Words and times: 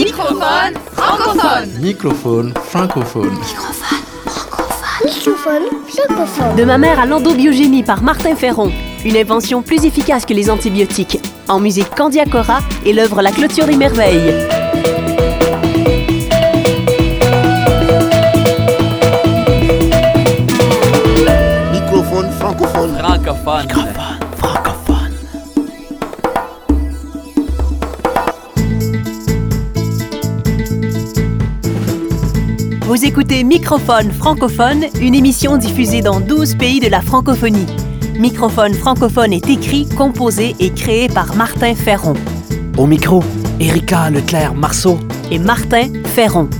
Microphone 0.00 0.74
francophone. 0.92 1.68
Microphone 1.78 2.54
francophone. 2.54 3.38
Microphone 5.04 5.62
francophone. 5.88 6.56
De 6.56 6.64
ma 6.64 6.78
mère 6.78 6.98
à 7.00 7.04
l'endobiogénie 7.04 7.82
par 7.82 8.02
Martin 8.02 8.34
Ferron. 8.34 8.72
Une 9.04 9.18
invention 9.18 9.60
plus 9.60 9.84
efficace 9.84 10.24
que 10.24 10.32
les 10.32 10.48
antibiotiques. 10.48 11.20
En 11.48 11.60
musique 11.60 11.94
Candia 11.94 12.24
Cora 12.24 12.60
et 12.86 12.94
l'œuvre 12.94 13.20
La 13.20 13.30
clôture 13.30 13.66
des 13.66 13.76
merveilles. 13.76 14.34
Microphone 21.72 22.30
francophone. 22.38 22.96
Francophone. 22.96 23.68
francophone. 23.68 23.89
Vous 32.90 33.04
écoutez 33.04 33.44
Microphone 33.44 34.10
francophone, 34.10 34.86
une 35.00 35.14
émission 35.14 35.56
diffusée 35.56 36.00
dans 36.00 36.18
12 36.18 36.56
pays 36.56 36.80
de 36.80 36.88
la 36.88 37.00
francophonie. 37.00 37.68
Microphone 38.18 38.74
francophone 38.74 39.32
est 39.32 39.48
écrit, 39.48 39.88
composé 39.88 40.56
et 40.58 40.72
créé 40.72 41.08
par 41.08 41.36
Martin 41.36 41.76
Ferron 41.76 42.14
Au 42.76 42.86
micro, 42.86 43.22
Erika 43.60 44.10
Leclerc-Marceau. 44.10 44.98
et 45.30 45.38
Martin 45.38 45.84
Ferron. 46.04 46.50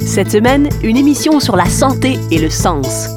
Cette 0.00 0.30
semaine, 0.30 0.70
une 0.82 0.96
émission 0.96 1.38
sur 1.38 1.54
la 1.54 1.66
santé 1.66 2.18
et 2.30 2.38
le 2.38 2.48
sens. 2.48 3.10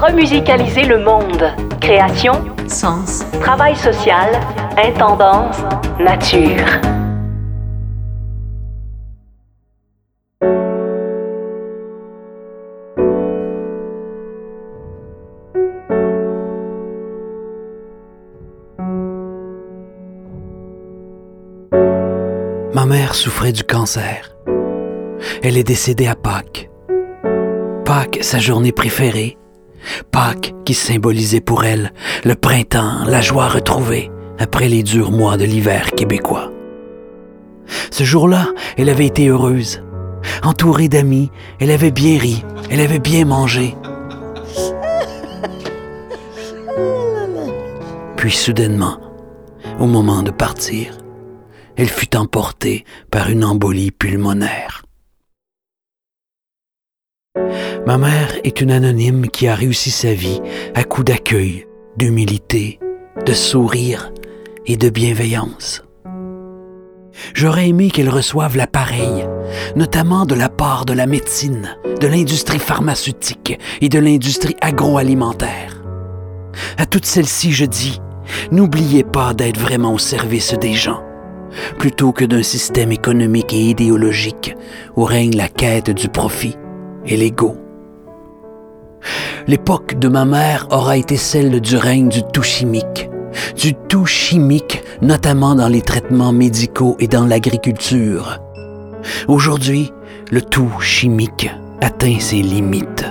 Remusicaliser 0.00 0.84
le 0.84 1.02
monde. 1.02 1.42
Création, 1.80 2.34
Sens. 2.68 3.24
travail 3.40 3.74
social, 3.74 4.30
intendance, 4.78 5.56
nature. 5.98 7.03
Ma 22.74 22.86
mère 22.86 23.14
souffrait 23.14 23.52
du 23.52 23.62
cancer. 23.62 24.34
Elle 25.44 25.56
est 25.56 25.62
décédée 25.62 26.08
à 26.08 26.16
Pâques. 26.16 26.68
Pâques, 27.84 28.18
sa 28.22 28.40
journée 28.40 28.72
préférée. 28.72 29.38
Pâques 30.10 30.52
qui 30.64 30.74
symbolisait 30.74 31.40
pour 31.40 31.62
elle 31.62 31.92
le 32.24 32.34
printemps, 32.34 33.04
la 33.06 33.20
joie 33.20 33.46
retrouvée 33.46 34.10
après 34.40 34.68
les 34.68 34.82
durs 34.82 35.12
mois 35.12 35.36
de 35.36 35.44
l'hiver 35.44 35.92
québécois. 35.92 36.50
Ce 37.92 38.02
jour-là, 38.02 38.48
elle 38.76 38.88
avait 38.88 39.06
été 39.06 39.28
heureuse. 39.28 39.80
Entourée 40.42 40.88
d'amis, 40.88 41.30
elle 41.60 41.70
avait 41.70 41.92
bien 41.92 42.18
ri, 42.18 42.44
elle 42.70 42.80
avait 42.80 42.98
bien 42.98 43.24
mangé. 43.24 43.76
Puis 48.16 48.32
soudainement, 48.32 48.98
au 49.78 49.86
moment 49.86 50.24
de 50.24 50.32
partir, 50.32 50.98
elle 51.76 51.88
fut 51.88 52.16
emportée 52.16 52.84
par 53.10 53.30
une 53.30 53.44
embolie 53.44 53.90
pulmonaire. 53.90 54.84
Ma 57.86 57.98
mère 57.98 58.32
est 58.44 58.60
une 58.60 58.70
anonyme 58.70 59.28
qui 59.28 59.48
a 59.48 59.54
réussi 59.54 59.90
sa 59.90 60.14
vie 60.14 60.40
à 60.74 60.84
coups 60.84 61.06
d'accueil, 61.06 61.66
d'humilité, 61.96 62.78
de 63.26 63.32
sourire 63.32 64.12
et 64.66 64.76
de 64.76 64.88
bienveillance. 64.88 65.82
J'aurais 67.34 67.68
aimé 67.68 67.90
qu'elle 67.90 68.08
reçoive 68.08 68.56
l'appareil, 68.56 69.26
notamment 69.76 70.26
de 70.26 70.34
la 70.34 70.48
part 70.48 70.84
de 70.84 70.92
la 70.92 71.06
médecine, 71.06 71.76
de 72.00 72.06
l'industrie 72.06 72.58
pharmaceutique 72.58 73.58
et 73.80 73.88
de 73.88 73.98
l'industrie 73.98 74.56
agroalimentaire. 74.60 75.82
À 76.78 76.86
toutes 76.86 77.06
celles-ci, 77.06 77.52
je 77.52 77.64
dis, 77.64 78.00
n'oubliez 78.50 79.04
pas 79.04 79.34
d'être 79.34 79.60
vraiment 79.60 79.92
au 79.92 79.98
service 79.98 80.54
des 80.54 80.74
gens 80.74 81.03
plutôt 81.78 82.12
que 82.12 82.24
d'un 82.24 82.42
système 82.42 82.92
économique 82.92 83.52
et 83.52 83.60
idéologique 83.60 84.56
où 84.96 85.04
règne 85.04 85.36
la 85.36 85.48
quête 85.48 85.90
du 85.90 86.08
profit 86.08 86.56
et 87.06 87.16
l'ego. 87.16 87.56
L'époque 89.46 89.98
de 89.98 90.08
ma 90.08 90.24
mère 90.24 90.66
aura 90.70 90.96
été 90.96 91.16
celle 91.16 91.60
du 91.60 91.76
règne 91.76 92.08
du 92.08 92.22
tout 92.32 92.42
chimique, 92.42 93.10
du 93.56 93.74
tout 93.74 94.06
chimique 94.06 94.82
notamment 95.02 95.54
dans 95.54 95.68
les 95.68 95.82
traitements 95.82 96.32
médicaux 96.32 96.96
et 96.98 97.08
dans 97.08 97.26
l'agriculture. 97.26 98.38
Aujourd'hui, 99.28 99.92
le 100.30 100.40
tout 100.40 100.70
chimique 100.80 101.50
atteint 101.80 102.18
ses 102.18 102.40
limites. 102.40 103.04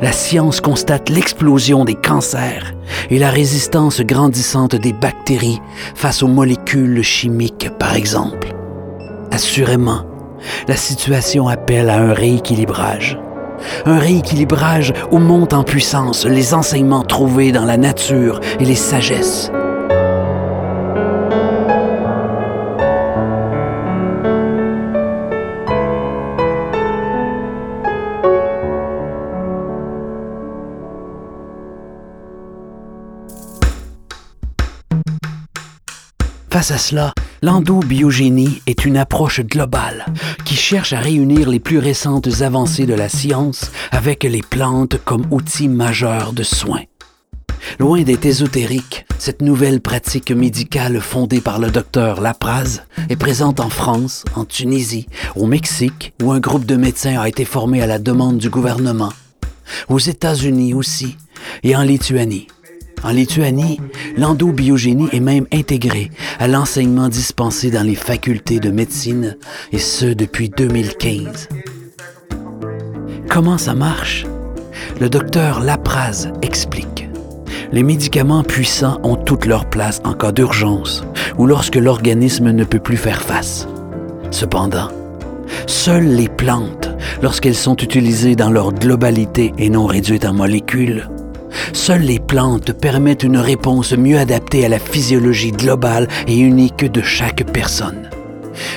La 0.00 0.12
science 0.12 0.60
constate 0.60 1.08
l'explosion 1.08 1.84
des 1.84 1.94
cancers 1.94 2.74
et 3.10 3.18
la 3.18 3.30
résistance 3.30 4.00
grandissante 4.00 4.76
des 4.76 4.92
bactéries 4.92 5.60
face 5.94 6.22
aux 6.22 6.28
molécules 6.28 7.02
chimiques, 7.02 7.70
par 7.78 7.94
exemple. 7.94 8.54
Assurément, 9.30 10.04
la 10.66 10.76
situation 10.76 11.48
appelle 11.48 11.90
à 11.90 11.98
un 11.98 12.12
rééquilibrage. 12.12 13.18
Un 13.86 13.98
rééquilibrage 13.98 14.92
où 15.10 15.18
montent 15.18 15.54
en 15.54 15.64
puissance 15.64 16.24
les 16.24 16.54
enseignements 16.54 17.02
trouvés 17.02 17.52
dans 17.52 17.64
la 17.64 17.76
nature 17.76 18.40
et 18.60 18.64
les 18.64 18.76
sagesses. 18.76 19.50
Face 36.68 36.84
à 36.84 36.86
cela, 36.86 37.14
l'endobiogénie 37.40 38.60
est 38.66 38.84
une 38.84 38.98
approche 38.98 39.40
globale 39.40 40.04
qui 40.44 40.54
cherche 40.54 40.92
à 40.92 41.00
réunir 41.00 41.48
les 41.48 41.60
plus 41.60 41.78
récentes 41.78 42.42
avancées 42.42 42.84
de 42.84 42.92
la 42.92 43.08
science 43.08 43.70
avec 43.90 44.22
les 44.22 44.42
plantes 44.42 45.02
comme 45.02 45.24
outil 45.30 45.66
majeur 45.66 46.34
de 46.34 46.42
soins. 46.42 46.82
Loin 47.78 48.02
d'être 48.02 48.26
ésotérique, 48.26 49.06
cette 49.18 49.40
nouvelle 49.40 49.80
pratique 49.80 50.30
médicale 50.30 51.00
fondée 51.00 51.40
par 51.40 51.58
le 51.58 51.70
docteur 51.70 52.20
Lapraz 52.20 52.82
est 53.08 53.16
présente 53.16 53.60
en 53.60 53.70
France, 53.70 54.26
en 54.36 54.44
Tunisie, 54.44 55.06
au 55.36 55.46
Mexique, 55.46 56.12
où 56.22 56.32
un 56.32 56.38
groupe 56.38 56.66
de 56.66 56.76
médecins 56.76 57.18
a 57.18 57.28
été 57.30 57.46
formé 57.46 57.80
à 57.80 57.86
la 57.86 57.98
demande 57.98 58.36
du 58.36 58.50
gouvernement, 58.50 59.14
aux 59.88 59.98
États-Unis 59.98 60.74
aussi, 60.74 61.16
et 61.62 61.74
en 61.74 61.82
Lituanie. 61.82 62.46
En 63.04 63.10
Lituanie, 63.10 63.80
l'endobiogénie 64.16 65.08
est 65.12 65.20
même 65.20 65.46
intégrée 65.52 66.10
à 66.38 66.48
l'enseignement 66.48 67.08
dispensé 67.08 67.70
dans 67.70 67.82
les 67.82 67.94
facultés 67.94 68.60
de 68.60 68.70
médecine, 68.70 69.36
et 69.72 69.78
ce 69.78 70.06
depuis 70.06 70.48
2015. 70.48 71.48
Comment 73.28 73.58
ça 73.58 73.74
marche? 73.74 74.26
Le 75.00 75.08
docteur 75.08 75.60
Lapraz 75.60 76.28
explique. 76.42 77.08
Les 77.70 77.82
médicaments 77.82 78.42
puissants 78.42 78.98
ont 79.02 79.16
toute 79.16 79.46
leur 79.46 79.66
place 79.66 80.00
en 80.04 80.14
cas 80.14 80.32
d'urgence 80.32 81.04
ou 81.36 81.46
lorsque 81.46 81.76
l'organisme 81.76 82.50
ne 82.50 82.64
peut 82.64 82.78
plus 82.78 82.96
faire 82.96 83.22
face. 83.22 83.68
Cependant, 84.30 84.88
seules 85.66 86.08
les 86.08 86.28
plantes, 86.28 86.90
lorsqu'elles 87.22 87.54
sont 87.54 87.76
utilisées 87.76 88.36
dans 88.36 88.50
leur 88.50 88.72
globalité 88.72 89.52
et 89.58 89.70
non 89.70 89.86
réduites 89.86 90.24
en 90.24 90.32
molécules, 90.32 91.08
Seules 91.72 92.02
les 92.02 92.18
plantes 92.18 92.72
permettent 92.72 93.22
une 93.22 93.38
réponse 93.38 93.92
mieux 93.92 94.18
adaptée 94.18 94.64
à 94.64 94.68
la 94.68 94.78
physiologie 94.78 95.52
globale 95.52 96.08
et 96.26 96.36
unique 96.38 96.90
de 96.90 97.02
chaque 97.02 97.44
personne. 97.52 98.10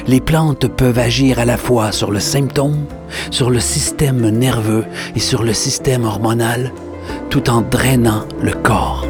Les 0.07 0.21
plantes 0.21 0.67
peuvent 0.67 0.99
agir 0.99 1.39
à 1.39 1.45
la 1.45 1.57
fois 1.57 1.91
sur 1.91 2.11
le 2.11 2.19
symptôme, 2.19 2.85
sur 3.31 3.49
le 3.49 3.59
système 3.59 4.29
nerveux 4.29 4.85
et 5.15 5.19
sur 5.19 5.43
le 5.43 5.53
système 5.53 6.05
hormonal, 6.05 6.71
tout 7.29 7.49
en 7.49 7.61
drainant 7.61 8.25
le 8.41 8.53
corps. 8.53 9.07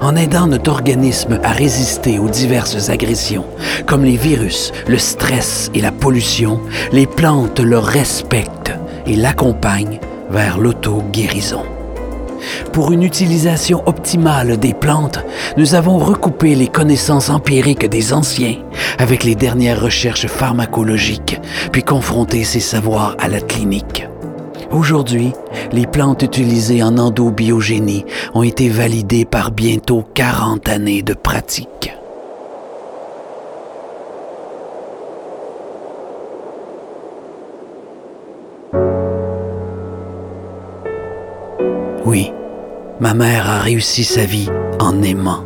En 0.00 0.16
aidant 0.16 0.46
notre 0.46 0.70
organisme 0.70 1.38
à 1.42 1.52
résister 1.52 2.18
aux 2.18 2.28
diverses 2.28 2.90
agressions, 2.90 3.46
comme 3.86 4.04
les 4.04 4.16
virus, 4.16 4.72
le 4.88 4.98
stress 4.98 5.70
et 5.74 5.80
la 5.80 5.92
pollution, 5.92 6.60
les 6.92 7.06
plantes 7.06 7.60
le 7.60 7.78
respectent 7.78 8.74
et 9.06 9.16
l'accompagnent 9.16 10.00
vers 10.30 10.58
l'auto-guérison. 10.58 11.62
Pour 12.72 12.92
une 12.92 13.02
utilisation 13.02 13.82
optimale 13.86 14.58
des 14.58 14.74
plantes, 14.74 15.24
nous 15.56 15.74
avons 15.74 15.98
recoupé 15.98 16.54
les 16.54 16.68
connaissances 16.68 17.30
empiriques 17.30 17.88
des 17.88 18.12
anciens 18.12 18.56
avec 18.98 19.24
les 19.24 19.34
dernières 19.34 19.80
recherches 19.80 20.26
pharmacologiques, 20.26 21.40
puis 21.72 21.82
confronté 21.82 22.44
ces 22.44 22.60
savoirs 22.60 23.16
à 23.18 23.28
la 23.28 23.40
clinique. 23.40 24.06
Aujourd'hui, 24.70 25.32
les 25.72 25.86
plantes 25.86 26.22
utilisées 26.22 26.82
en 26.82 26.98
endobiogénie 26.98 28.04
ont 28.34 28.42
été 28.42 28.68
validées 28.68 29.24
par 29.24 29.52
bientôt 29.52 30.04
40 30.14 30.68
années 30.68 31.02
de 31.02 31.14
pratique. 31.14 31.92
Oui, 42.04 42.32
ma 43.00 43.14
mère 43.14 43.48
a 43.48 43.60
réussi 43.60 44.04
sa 44.04 44.24
vie 44.24 44.50
en 44.78 45.02
aimant. 45.02 45.42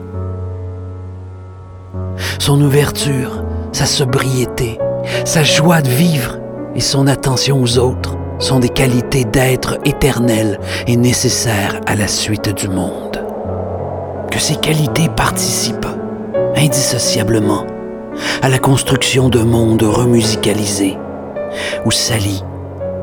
Son 2.40 2.60
ouverture, 2.60 3.44
sa 3.70 3.87
sobriété, 3.87 4.78
sa 5.25 5.44
joie 5.44 5.82
de 5.82 5.88
vivre 5.88 6.38
et 6.75 6.81
son 6.81 7.06
attention 7.06 7.62
aux 7.62 7.78
autres 7.78 8.16
sont 8.40 8.58
des 8.58 8.69
qualités 8.69 9.25
d'être 9.25 9.78
éternel 9.84 10.58
et 10.88 10.96
nécessaires 10.96 11.81
à 11.87 11.94
la 11.94 12.08
suite 12.08 12.55
du 12.56 12.69
monde. 12.69 13.25
Que 14.31 14.40
ces 14.40 14.56
qualités 14.56 15.08
participent 15.08 15.87
indissociablement 16.56 17.66
à 18.43 18.49
la 18.49 18.58
construction 18.58 19.28
d'un 19.28 19.44
monde 19.44 19.84
remusicalisé 19.84 20.96
où 21.84 21.93
s'allient 21.93 22.43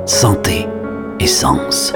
santé 0.06 0.68
et 1.22 1.28
sens. 1.28 1.94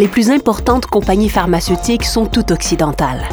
Les 0.00 0.08
plus 0.08 0.30
importantes 0.30 0.86
compagnies 0.86 1.28
pharmaceutiques 1.28 2.06
sont 2.06 2.24
toutes 2.24 2.52
occidentales. 2.52 3.28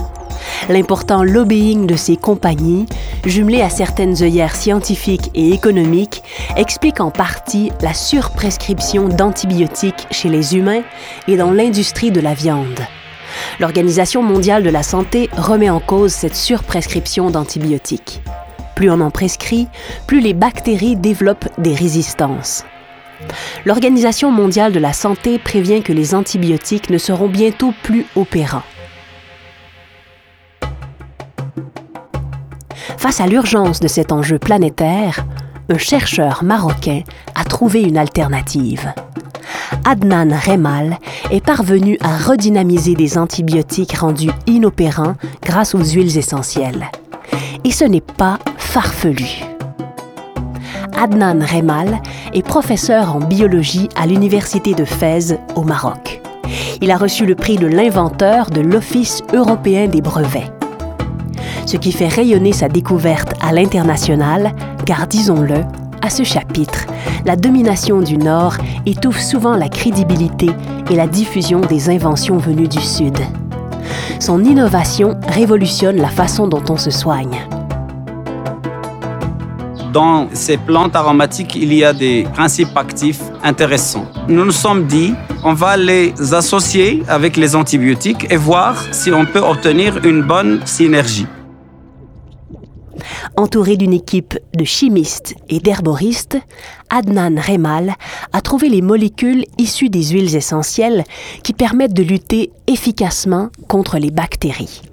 L'important 0.68 1.24
lobbying 1.24 1.88
de 1.88 1.96
ces 1.96 2.18
compagnies, 2.18 2.88
jumelé 3.24 3.62
à 3.62 3.70
certaines 3.70 4.22
œillères 4.22 4.54
scientifiques 4.54 5.32
et 5.34 5.54
économiques, 5.54 6.24
explique 6.58 7.00
en 7.00 7.10
partie 7.10 7.72
la 7.80 7.94
surprescription 7.94 9.08
d'antibiotiques 9.08 10.08
chez 10.12 10.28
les 10.28 10.58
humains 10.58 10.82
et 11.30 11.38
dans 11.38 11.52
l'industrie 11.52 12.12
de 12.12 12.20
la 12.20 12.34
viande. 12.34 12.82
L'Organisation 13.62 14.22
mondiale 14.22 14.64
de 14.64 14.70
la 14.70 14.84
santé 14.84 15.30
remet 15.38 15.70
en 15.70 15.80
cause 15.80 16.12
cette 16.12 16.36
surprescription 16.36 17.32
d'antibiotiques. 17.32 18.22
Plus 18.76 18.92
on 18.92 19.00
en 19.00 19.10
prescrit, 19.10 19.70
plus 20.06 20.20
les 20.20 20.34
bactéries 20.34 20.98
développent 20.98 21.48
des 21.60 21.74
résistances. 21.74 22.66
L'Organisation 23.66 24.32
mondiale 24.32 24.72
de 24.72 24.80
la 24.80 24.94
santé 24.94 25.40
prévient 25.40 25.82
que 25.82 25.94
les 25.94 26.16
antibiotiques 26.16 26.90
ne 26.90 26.98
seront 26.98 27.28
bientôt 27.28 27.74
plus 27.84 28.06
opérants. 28.16 28.64
Face 32.98 33.22
à 33.22 33.28
l'urgence 33.28 33.80
de 33.80 33.88
cet 33.88 34.12
enjeu 34.12 34.40
planétaire, 34.40 35.26
un 35.70 35.78
chercheur 35.78 36.44
marocain 36.44 37.02
a 37.36 37.44
trouvé 37.44 37.82
une 37.82 37.98
alternative. 37.98 38.94
Adnan 39.86 40.34
Remal 40.34 40.98
est 41.32 41.46
parvenu 41.46 41.98
à 42.02 42.18
redynamiser 42.18 42.96
des 42.96 43.18
antibiotiques 43.18 43.98
rendus 43.98 44.32
inopérants 44.46 45.16
grâce 45.44 45.76
aux 45.76 45.84
huiles 45.84 46.18
essentielles. 46.18 46.90
Et 47.64 47.72
ce 47.72 47.86
n'est 47.86 48.02
pas 48.02 48.40
farfelu. 48.58 49.57
Adnan 50.98 51.40
Remal 51.46 52.02
est 52.34 52.42
professeur 52.42 53.16
en 53.16 53.20
biologie 53.20 53.88
à 53.96 54.08
l'Université 54.08 54.74
de 54.74 54.84
Fès 54.84 55.38
au 55.56 55.62
Maroc. 55.62 56.22
Il 56.82 56.90
a 56.90 56.98
reçu 56.98 57.26
le 57.26 57.36
prix 57.36 57.58
de 57.58 57.68
l'inventeur 57.68 58.50
de 58.50 58.62
l'Office 58.62 59.22
européen 59.32 59.88
des 59.88 60.02
brevets. 60.02 60.52
Ce 61.68 61.78
qui 61.78 61.92
fait 61.92 62.08
rayonner 62.08 62.52
sa 62.52 62.68
découverte 62.68 63.34
à 63.42 63.54
l'international, 63.54 64.54
car 64.86 65.06
disons-le, 65.06 65.62
à 66.02 66.10
ce 66.10 66.24
chapitre, 66.24 66.88
la 67.26 67.36
domination 67.36 68.02
du 68.02 68.18
Nord 68.18 68.56
étouffe 68.86 69.20
souvent 69.20 69.56
la 69.56 69.70
crédibilité 69.70 70.50
et 70.90 70.96
la 70.96 71.06
diffusion 71.06 71.60
des 71.62 71.90
inventions 71.90 72.38
venues 72.38 72.70
du 72.70 72.82
Sud. 72.82 73.18
Son 74.20 74.44
innovation 74.44 75.16
révolutionne 75.28 75.98
la 75.98 76.10
façon 76.10 76.48
dont 76.48 76.64
on 76.70 76.78
se 76.78 76.90
soigne. 76.92 77.38
Dans 79.98 80.28
ces 80.32 80.58
plantes 80.58 80.96
aromatiques, 80.96 81.56
il 81.56 81.74
y 81.74 81.84
a 81.84 81.92
des 81.92 82.28
principes 82.32 82.78
actifs 82.78 83.24
intéressants. 83.44 84.06
Nous 84.28 84.46
nous 84.46 84.52
sommes 84.52 84.86
dit, 84.86 85.16
on 85.44 85.56
va 85.56 85.76
les 85.76 86.14
associer 86.36 87.02
avec 87.08 87.36
les 87.36 87.56
antibiotiques 87.56 88.28
et 88.30 88.38
voir 88.38 88.76
si 88.92 89.12
on 89.12 89.26
peut 89.26 89.40
obtenir 89.40 90.06
une 90.06 90.22
bonne 90.22 90.62
synergie. 90.68 91.26
Entouré 93.38 93.76
d'une 93.76 93.94
équipe 93.94 94.38
de 94.56 94.64
chimistes 94.64 95.34
et 95.50 95.60
d'herboristes, 95.60 96.38
Adnan 96.92 97.40
Remal 97.40 97.96
a 98.34 98.42
trouvé 98.42 98.70
les 98.70 98.84
molécules 98.84 99.46
issues 99.58 99.90
des 99.90 100.10
huiles 100.10 100.36
essentielles 100.36 101.06
qui 101.42 101.54
permettent 101.54 101.96
de 101.96 102.04
lutter 102.04 102.52
efficacement 102.68 103.50
contre 103.68 103.98
les 103.98 104.12
bactéries. 104.12 104.84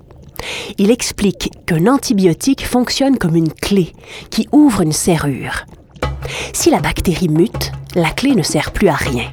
Il 0.78 0.90
explique 0.90 1.50
qu'un 1.66 1.86
antibiotique 1.86 2.66
fonctionne 2.66 3.18
comme 3.18 3.36
une 3.36 3.52
clé 3.52 3.92
qui 4.30 4.48
ouvre 4.52 4.82
une 4.82 4.92
serrure. 4.92 5.64
Si 6.52 6.70
la 6.70 6.80
bactérie 6.80 7.28
mute, 7.28 7.72
la 7.94 8.10
clé 8.10 8.34
ne 8.34 8.42
sert 8.42 8.72
plus 8.72 8.88
à 8.88 8.94
rien. 8.94 9.24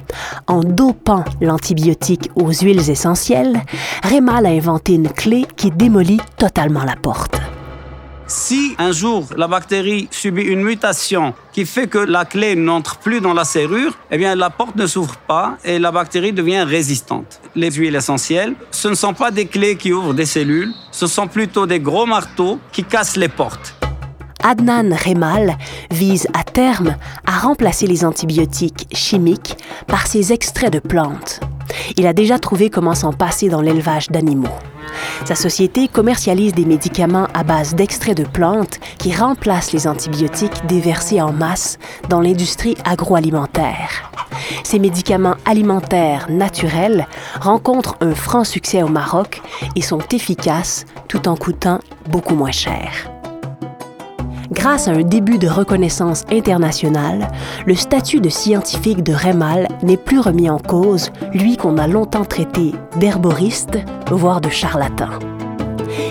En 0.46 0.60
dopant 0.60 1.24
l'antibiotique 1.40 2.30
aux 2.36 2.52
huiles 2.52 2.90
essentielles, 2.90 3.62
Remal 4.04 4.46
a 4.46 4.50
inventé 4.50 4.94
une 4.94 5.08
clé 5.08 5.46
qui 5.56 5.70
démolit 5.70 6.20
totalement 6.38 6.84
la 6.84 6.96
porte. 6.96 7.41
Si 8.26 8.74
un 8.78 8.92
jour 8.92 9.26
la 9.36 9.48
bactérie 9.48 10.08
subit 10.10 10.42
une 10.42 10.62
mutation 10.62 11.34
qui 11.52 11.66
fait 11.66 11.86
que 11.86 11.98
la 11.98 12.24
clé 12.24 12.54
n'entre 12.54 12.96
plus 12.96 13.20
dans 13.20 13.34
la 13.34 13.44
serrure, 13.44 13.96
eh 14.10 14.18
bien 14.18 14.34
la 14.34 14.50
porte 14.50 14.76
ne 14.76 14.86
s'ouvre 14.86 15.16
pas 15.16 15.58
et 15.64 15.78
la 15.78 15.90
bactérie 15.92 16.32
devient 16.32 16.62
résistante. 16.62 17.40
Les 17.54 17.70
huiles 17.70 17.96
essentielles, 17.96 18.54
ce 18.70 18.88
ne 18.88 18.94
sont 18.94 19.14
pas 19.14 19.30
des 19.30 19.46
clés 19.46 19.76
qui 19.76 19.92
ouvrent 19.92 20.14
des 20.14 20.26
cellules, 20.26 20.72
ce 20.90 21.06
sont 21.06 21.26
plutôt 21.26 21.66
des 21.66 21.80
gros 21.80 22.06
marteaux 22.06 22.58
qui 22.72 22.84
cassent 22.84 23.16
les 23.16 23.28
portes. 23.28 23.74
Adnan 24.42 24.92
Remal 24.92 25.56
vise 25.90 26.26
à 26.34 26.42
terme 26.42 26.96
à 27.26 27.38
remplacer 27.38 27.86
les 27.86 28.04
antibiotiques 28.04 28.88
chimiques 28.92 29.56
par 29.86 30.06
ces 30.06 30.32
extraits 30.32 30.72
de 30.72 30.80
plantes. 30.80 31.40
Il 31.96 32.06
a 32.06 32.12
déjà 32.12 32.38
trouvé 32.38 32.70
comment 32.70 32.94
s'en 32.94 33.12
passer 33.12 33.48
dans 33.48 33.60
l'élevage 33.60 34.08
d'animaux. 34.08 34.48
Sa 35.24 35.34
société 35.34 35.88
commercialise 35.88 36.54
des 36.54 36.64
médicaments 36.64 37.28
à 37.34 37.44
base 37.44 37.74
d'extraits 37.74 38.16
de 38.16 38.24
plantes 38.24 38.80
qui 38.98 39.14
remplacent 39.14 39.72
les 39.72 39.86
antibiotiques 39.86 40.66
déversés 40.66 41.20
en 41.20 41.32
masse 41.32 41.78
dans 42.08 42.20
l'industrie 42.20 42.76
agroalimentaire. 42.84 44.10
Ces 44.64 44.78
médicaments 44.78 45.36
alimentaires 45.44 46.26
naturels 46.28 47.06
rencontrent 47.40 47.96
un 48.00 48.14
franc 48.14 48.44
succès 48.44 48.82
au 48.82 48.88
Maroc 48.88 49.40
et 49.76 49.82
sont 49.82 50.02
efficaces 50.12 50.84
tout 51.08 51.28
en 51.28 51.36
coûtant 51.36 51.78
beaucoup 52.08 52.34
moins 52.34 52.52
cher. 52.52 53.11
Grâce 54.52 54.86
à 54.86 54.90
un 54.90 55.02
début 55.02 55.38
de 55.38 55.48
reconnaissance 55.48 56.24
internationale, 56.30 57.28
le 57.66 57.74
statut 57.74 58.20
de 58.20 58.28
scientifique 58.28 59.02
de 59.02 59.14
Remal 59.14 59.66
n'est 59.82 59.96
plus 59.96 60.20
remis 60.20 60.50
en 60.50 60.58
cause, 60.58 61.10
lui 61.32 61.56
qu'on 61.56 61.78
a 61.78 61.88
longtemps 61.88 62.26
traité 62.26 62.72
d'herboriste, 63.00 63.78
voire 64.10 64.42
de 64.42 64.50
charlatan. 64.50 65.08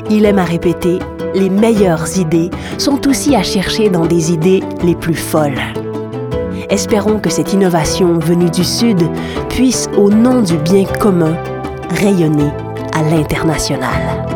Il 0.10 0.26
aime 0.26 0.40
à 0.40 0.44
répéter, 0.44 0.98
les 1.36 1.52
meilleures 1.52 2.18
idées 2.18 2.50
sont 2.80 3.08
aussi 3.08 3.36
à 3.36 3.44
chercher 3.44 3.90
dans 3.90 4.08
des 4.08 4.34
idées 4.34 4.64
les 4.84 4.96
plus 4.96 5.14
folles. 5.14 5.62
Espérons 6.72 7.20
que 7.20 7.30
cette 7.30 7.54
innovation 7.54 8.18
venue 8.18 8.50
du 8.50 8.64
Sud 8.64 9.08
puisse, 9.50 9.88
au 9.96 10.10
nom 10.10 10.42
du 10.42 10.58
bien 10.58 10.86
commun, 11.00 11.38
rayonner 11.92 12.52
à 12.94 13.04
l'international. 13.04 14.31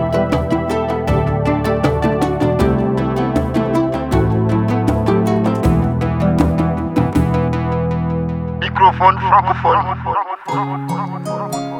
Francophone. 8.98 9.80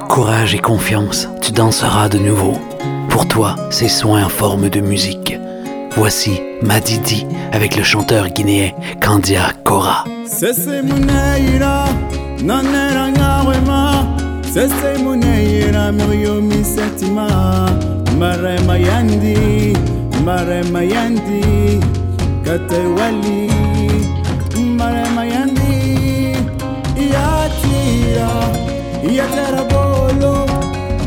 Courage 0.10 0.56
et 0.56 0.60
confiance, 0.60 1.30
tu 1.42 1.52
danseras 1.52 2.10
de 2.10 2.18
nouveau. 2.18 2.60
Pour 3.10 3.28
toi, 3.28 3.56
ces 3.70 3.88
soins 3.88 4.26
en 4.26 4.30
forme 4.30 4.70
de 4.70 4.82
musique. 4.82 5.38
Voici 5.96 6.42
Madidi 6.62 7.26
avec 7.54 7.78
le 7.78 7.84
chanteur 7.84 8.28
guinéen 8.30 8.72
Kandia 9.02 9.54
Kora. 9.64 10.04
Sese 10.26 10.82
Haleluya 28.16 28.64
Yetera 29.04 29.64
bolo 29.70 30.46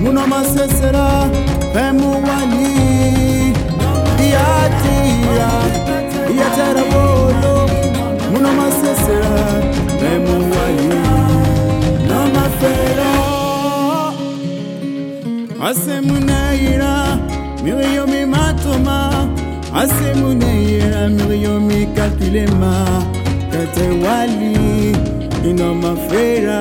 Muna 0.01 0.27
masesera 0.27 1.29
Pemu 1.73 2.11
wani 2.23 3.55
Yatia 4.33 5.51
Yetera 6.29 6.85
bolo 6.93 7.69
Muna 8.33 8.53
masesera 8.53 9.63
Pemu 10.01 10.51
wani 10.53 10.89
Nama 12.09 12.45
fera 12.61 13.13
Asemuneira 15.71 17.19
Miriyomi 17.65 18.27
matoma 18.27 19.29
Asemuneira 19.75 21.09
Miriyomi 21.09 21.87
kakulema 21.87 23.03
Katewali 23.51 24.59
Katewali 24.93 25.18
ina 25.45 25.75
mafera 25.75 26.61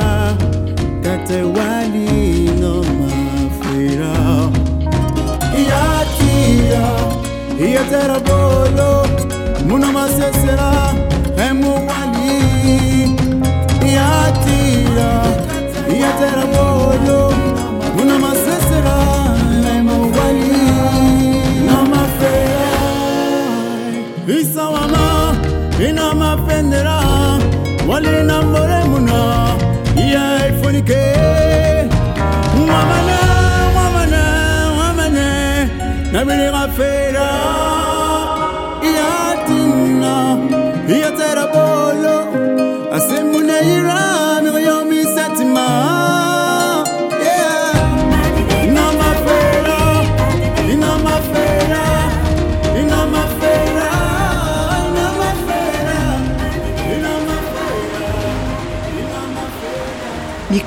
kate 1.03 1.41
wali 1.41 2.45
ina 2.45 2.73
mafera 2.99 4.13
iya 5.59 6.05
kiya 6.17 6.85
iya 7.67 7.83
tera 7.89 8.19
bolo 8.19 9.07
muna 9.67 9.87
masesera 9.91 10.71
emu 11.49 11.73
wali. 11.87 12.37
Iya 13.87 14.09
kiya 14.43 15.11
iya 15.95 16.11
tera 16.19 16.45
bolo 16.53 17.33
muna 17.97 18.15
masesera 18.23 18.97
emu 19.75 19.97
wali. 20.15 20.61
Na 21.67 21.77
mafera 21.91 22.69
isa 24.39 24.63
wama 24.69 25.35
ina 25.89 26.13
mapendera 26.13 26.96
molina 28.01 28.41
Mama, 28.41 29.57
ya 29.95 30.47
mama, 30.47 31.89
mwamana 32.55 33.17
mwamana 33.73 34.21
mwamane 34.75 35.69
nabilira 36.11 36.67
fee 36.77 37.06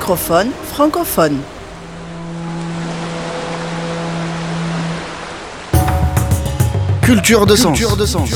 Microphone 0.01 0.49
francophone. 0.63 1.37
Culture 7.03 7.45
de 7.45 7.55
sens. 7.55 7.77
Culture 7.77 7.95
de 7.95 8.05
sens. 8.07 8.31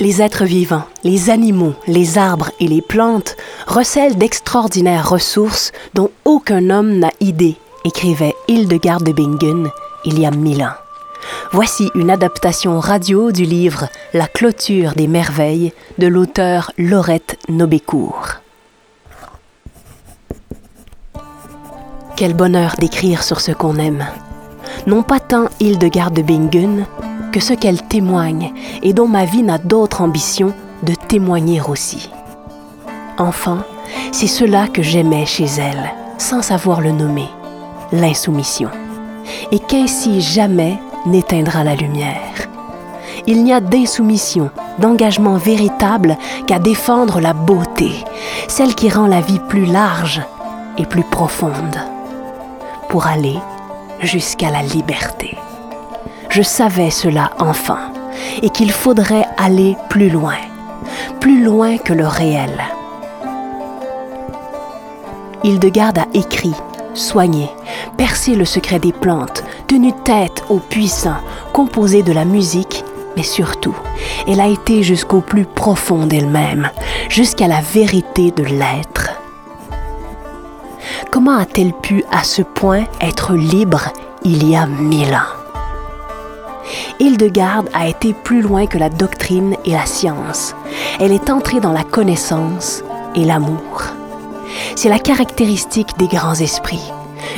Les 0.00 0.20
êtres 0.20 0.44
vivants, 0.44 0.82
les 1.04 1.30
animaux, 1.30 1.74
les 1.86 2.18
arbres 2.18 2.50
et 2.58 2.66
les 2.66 2.82
plantes 2.82 3.36
recèlent 3.68 4.18
d'extraordinaires 4.18 5.08
ressources 5.08 5.70
dont 5.94 6.10
aucun 6.24 6.70
homme 6.70 6.98
n'a 6.98 7.12
idée, 7.20 7.56
écrivait 7.84 8.34
Hildegard 8.48 9.00
de 9.00 9.12
Bingen 9.12 9.70
il 10.04 10.18
y 10.18 10.26
a 10.26 10.30
mille 10.30 10.62
ans. 10.62 10.74
Voici 11.52 11.90
une 11.94 12.10
adaptation 12.10 12.80
radio 12.80 13.32
du 13.32 13.44
livre 13.44 13.88
La 14.12 14.26
clôture 14.26 14.92
des 14.92 15.06
merveilles 15.06 15.72
de 15.98 16.06
l'auteur 16.06 16.72
Laurette 16.78 17.38
Nobécourt. 17.48 18.40
Quel 22.16 22.34
bonheur 22.34 22.74
d'écrire 22.78 23.22
sur 23.22 23.40
ce 23.40 23.52
qu'on 23.52 23.76
aime. 23.76 24.06
Non 24.86 25.02
pas 25.02 25.20
tant 25.20 25.48
Hildegard 25.60 26.10
de 26.10 26.22
Bingen 26.22 26.86
que 27.32 27.40
ce 27.40 27.52
qu'elle 27.52 27.82
témoigne 27.82 28.52
et 28.82 28.92
dont 28.92 29.08
ma 29.08 29.24
vie 29.24 29.42
n'a 29.42 29.58
d'autre 29.58 30.02
ambition 30.02 30.54
de 30.84 30.94
témoigner 30.94 31.60
aussi. 31.60 32.10
Enfin, 33.18 33.64
c'est 34.12 34.26
cela 34.26 34.68
que 34.68 34.82
j'aimais 34.82 35.26
chez 35.26 35.46
elle, 35.58 35.92
sans 36.18 36.42
savoir 36.42 36.80
le 36.80 36.92
nommer, 36.92 37.28
l'insoumission, 37.94 38.70
et 39.50 39.58
qu'ainsi 39.58 40.20
jamais 40.20 40.78
n'éteindra 41.06 41.64
la 41.64 41.74
lumière. 41.74 42.48
Il 43.26 43.44
n'y 43.44 43.52
a 43.52 43.60
d'insoumission, 43.60 44.50
d'engagement 44.78 45.36
véritable 45.36 46.16
qu'à 46.46 46.58
défendre 46.58 47.20
la 47.20 47.32
beauté, 47.32 47.92
celle 48.48 48.74
qui 48.74 48.90
rend 48.90 49.06
la 49.06 49.20
vie 49.20 49.40
plus 49.48 49.64
large 49.64 50.20
et 50.76 50.84
plus 50.84 51.04
profonde, 51.04 51.78
pour 52.88 53.06
aller 53.06 53.38
jusqu'à 54.00 54.50
la 54.50 54.62
liberté. 54.62 55.36
Je 56.28 56.42
savais 56.42 56.90
cela 56.90 57.30
enfin, 57.38 57.92
et 58.42 58.50
qu'il 58.50 58.72
faudrait 58.72 59.26
aller 59.38 59.76
plus 59.88 60.10
loin, 60.10 60.36
plus 61.20 61.44
loin 61.44 61.78
que 61.78 61.92
le 61.92 62.06
réel. 62.06 62.62
Hildegarde 65.44 65.98
a 65.98 66.06
écrit, 66.14 66.54
soigné, 66.94 67.50
percé 67.96 68.34
le 68.34 68.44
secret 68.44 68.78
des 68.78 68.92
plantes, 68.92 69.44
tenu 69.66 69.92
tête 70.04 70.44
aux 70.48 70.58
puissants, 70.58 71.20
composé 71.52 72.02
de 72.02 72.12
la 72.12 72.24
musique, 72.24 72.84
mais 73.16 73.22
surtout, 73.22 73.76
elle 74.26 74.40
a 74.40 74.48
été 74.48 74.82
jusqu'au 74.82 75.20
plus 75.20 75.44
profond 75.44 76.06
d'elle-même, 76.06 76.70
jusqu'à 77.08 77.48
la 77.48 77.60
vérité 77.60 78.30
de 78.30 78.44
l'être. 78.44 79.10
Comment 81.10 81.38
a-t-elle 81.38 81.72
pu 81.72 82.04
à 82.10 82.24
ce 82.24 82.42
point 82.42 82.84
être 83.00 83.34
libre 83.34 83.92
il 84.24 84.48
y 84.48 84.56
a 84.56 84.66
mille 84.66 85.14
ans? 85.14 85.44
Hildegarde 86.98 87.68
a 87.74 87.88
été 87.88 88.14
plus 88.14 88.40
loin 88.40 88.66
que 88.66 88.78
la 88.78 88.88
doctrine 88.88 89.56
et 89.64 89.72
la 89.72 89.86
science. 89.86 90.54
Elle 91.00 91.12
est 91.12 91.30
entrée 91.30 91.60
dans 91.60 91.72
la 91.72 91.84
connaissance 91.84 92.82
et 93.14 93.24
l'amour. 93.24 93.82
C'est 94.76 94.88
la 94.88 94.98
caractéristique 94.98 95.96
des 95.98 96.08
grands 96.08 96.34
esprits, 96.34 96.92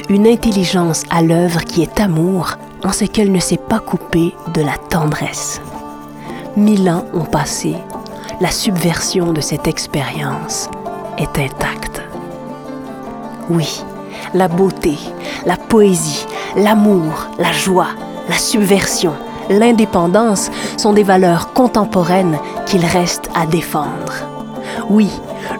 une 0.09 0.27
intelligence 0.27 1.05
à 1.11 1.23
l'œuvre 1.23 1.61
qui 1.63 1.83
est 1.83 2.01
amour 2.01 2.57
en 2.85 2.93
ce 2.93 3.05
qu'elle 3.05 3.33
ne 3.33 3.41
s'est 3.41 3.57
pas 3.57 3.79
coupée 3.79 4.35
de 4.55 4.63
la 4.63 4.77
tendresse. 4.91 5.61
Mille 6.57 6.89
ans 6.89 7.05
ont 7.13 7.25
passé, 7.25 7.75
la 8.41 8.51
subversion 8.51 9.33
de 9.33 9.41
cette 9.41 9.67
expérience 9.67 10.69
est 11.19 11.39
intacte. 11.39 12.03
Oui, 13.51 13.85
la 14.35 14.49
beauté, 14.49 14.97
la 15.45 15.57
poésie, 15.57 16.27
l'amour, 16.57 17.29
la 17.39 17.53
joie, 17.53 17.89
la 18.29 18.39
subversion, 18.39 19.13
l'indépendance 19.51 20.51
sont 20.77 20.93
des 20.93 21.03
valeurs 21.03 21.53
contemporaines 21.53 22.39
qu'il 22.67 22.85
reste 22.85 23.31
à 23.35 23.47
défendre. 23.47 24.15
Oui, 24.89 25.11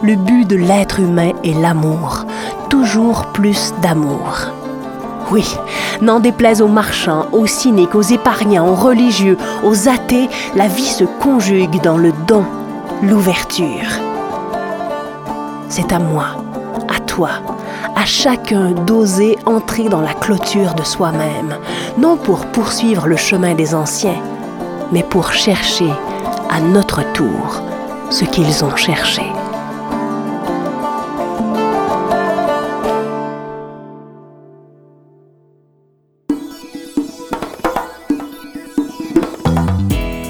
le 0.03 0.15
but 0.15 0.45
de 0.47 0.55
l'être 0.55 0.99
humain 0.99 1.31
est 1.43 1.59
l'amour, 1.59 2.25
toujours 2.69 3.27
plus 3.27 3.73
d'amour. 3.81 4.51
Oui, 5.31 5.45
n'en 6.01 6.19
déplaise 6.19 6.61
aux 6.61 6.67
marchands, 6.67 7.25
aux 7.31 7.47
cyniques, 7.47 7.95
aux 7.95 8.01
épargnants, 8.01 8.67
aux 8.67 8.75
religieux, 8.75 9.37
aux 9.63 9.89
athées, 9.89 10.29
la 10.55 10.67
vie 10.67 10.85
se 10.85 11.03
conjugue 11.03 11.81
dans 11.81 11.97
le 11.97 12.13
don, 12.27 12.45
l'ouverture. 13.03 13.87
C'est 15.67 15.91
à 15.91 15.99
moi, 15.99 16.27
à 16.87 16.99
toi, 17.01 17.29
à 17.95 18.05
chacun 18.05 18.71
d'oser 18.71 19.37
entrer 19.45 19.89
dans 19.89 20.01
la 20.01 20.13
clôture 20.13 20.75
de 20.75 20.83
soi-même, 20.83 21.57
non 21.97 22.15
pour 22.15 22.45
poursuivre 22.45 23.07
le 23.07 23.17
chemin 23.17 23.53
des 23.53 23.75
anciens, 23.75 24.21
mais 24.93 25.03
pour 25.03 25.33
chercher 25.33 25.91
à 26.49 26.61
notre 26.61 27.01
tour 27.11 27.61
ce 28.09 28.23
qu'ils 28.23 28.63
ont 28.63 28.75
cherché. 28.77 29.23